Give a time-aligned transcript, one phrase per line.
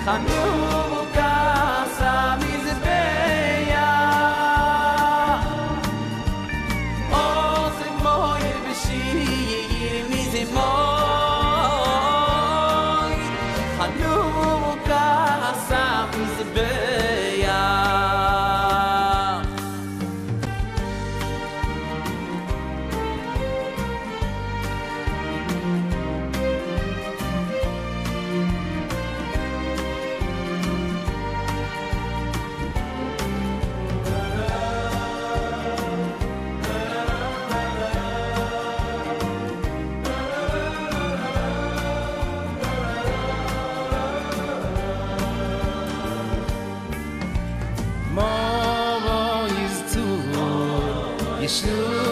[0.04, 0.79] Come on.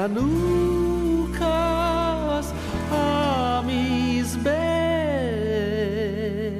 [0.00, 2.48] Hanukkahs
[2.90, 6.56] Amis Bey.